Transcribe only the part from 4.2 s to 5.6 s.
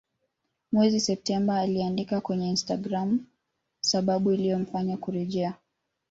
iliyomfanya kurejea